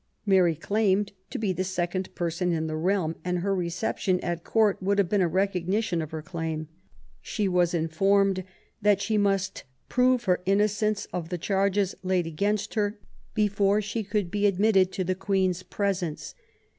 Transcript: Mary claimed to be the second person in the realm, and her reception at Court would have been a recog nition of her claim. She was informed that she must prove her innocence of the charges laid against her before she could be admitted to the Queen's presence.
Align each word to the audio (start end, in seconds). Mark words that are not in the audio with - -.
Mary 0.25 0.55
claimed 0.55 1.11
to 1.29 1.37
be 1.37 1.53
the 1.53 1.63
second 1.63 2.15
person 2.15 2.51
in 2.51 2.65
the 2.65 2.75
realm, 2.75 3.15
and 3.23 3.37
her 3.37 3.53
reception 3.53 4.19
at 4.21 4.43
Court 4.43 4.81
would 4.81 4.97
have 4.97 5.07
been 5.07 5.21
a 5.21 5.29
recog 5.29 5.67
nition 5.67 6.01
of 6.01 6.09
her 6.09 6.23
claim. 6.23 6.67
She 7.21 7.47
was 7.47 7.75
informed 7.75 8.43
that 8.81 8.99
she 8.99 9.15
must 9.19 9.63
prove 9.89 10.23
her 10.23 10.41
innocence 10.47 11.05
of 11.13 11.29
the 11.29 11.37
charges 11.37 11.93
laid 12.01 12.25
against 12.25 12.73
her 12.73 12.97
before 13.35 13.79
she 13.79 14.01
could 14.03 14.31
be 14.31 14.47
admitted 14.47 14.91
to 14.93 15.03
the 15.03 15.13
Queen's 15.13 15.61
presence. 15.61 16.33